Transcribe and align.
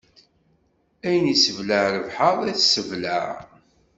Ayen 1.05 1.27
isseblaɛ 1.33 1.85
lebḥeṛ, 1.95 2.37
ay 2.43 2.57
sbelɛeɣ. 2.61 3.35